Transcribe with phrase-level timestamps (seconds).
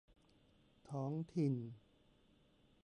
[0.89, 1.53] ท้องถิ่น